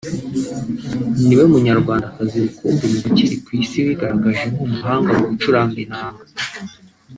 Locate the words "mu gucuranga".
5.19-5.77